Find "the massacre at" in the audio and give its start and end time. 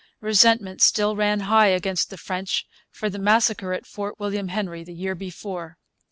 3.07-3.85